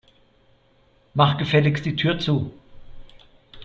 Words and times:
Mach 1.13 1.37
gefälligst 1.37 1.85
die 1.85 1.95
Tür 1.95 2.17
zu. 2.17 2.51